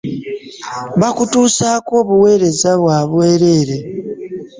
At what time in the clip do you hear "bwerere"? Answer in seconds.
3.09-3.77